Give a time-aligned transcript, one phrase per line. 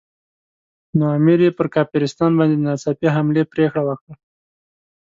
[0.97, 4.13] نو امیر پر کافرستان باندې د ناڅاپي حملې پرېکړه وکړه.